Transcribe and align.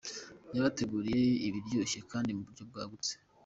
Yabateguriye 0.55 1.23
ibiryoshye 1.47 1.99
kandi 2.11 2.29
mu 2.35 2.41
buryo 2.47 2.63
bwagutse. 2.69 3.13